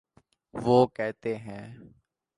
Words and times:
وہ 0.53 0.85
کہتے 0.95 1.35
ہیں۔ 1.37 1.65